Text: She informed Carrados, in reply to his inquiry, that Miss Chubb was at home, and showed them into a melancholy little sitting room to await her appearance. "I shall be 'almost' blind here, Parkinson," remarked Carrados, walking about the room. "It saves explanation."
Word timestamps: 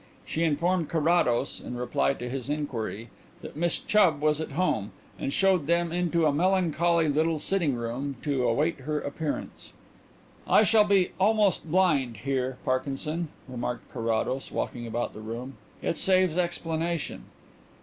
She 0.25 0.41
informed 0.43 0.89
Carrados, 0.89 1.59
in 1.59 1.75
reply 1.77 2.15
to 2.15 2.27
his 2.27 2.49
inquiry, 2.49 3.11
that 3.43 3.55
Miss 3.55 3.77
Chubb 3.77 4.19
was 4.19 4.41
at 4.41 4.53
home, 4.53 4.93
and 5.19 5.31
showed 5.31 5.67
them 5.67 5.91
into 5.91 6.25
a 6.25 6.33
melancholy 6.33 7.07
little 7.07 7.37
sitting 7.37 7.75
room 7.75 8.15
to 8.23 8.47
await 8.47 8.79
her 8.79 8.99
appearance. 8.99 9.73
"I 10.47 10.63
shall 10.63 10.85
be 10.85 11.11
'almost' 11.19 11.69
blind 11.69 12.17
here, 12.25 12.57
Parkinson," 12.65 13.27
remarked 13.47 13.91
Carrados, 13.93 14.51
walking 14.51 14.87
about 14.87 15.13
the 15.13 15.21
room. 15.21 15.57
"It 15.83 15.97
saves 15.97 16.35
explanation." 16.35 17.25